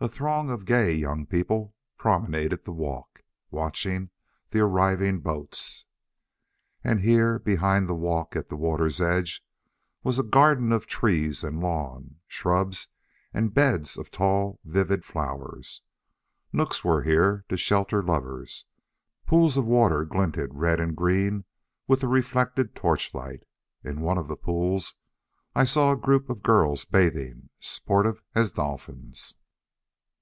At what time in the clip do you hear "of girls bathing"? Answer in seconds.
26.28-27.48